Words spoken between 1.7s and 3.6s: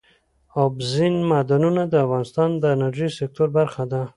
د افغانستان د انرژۍ سکتور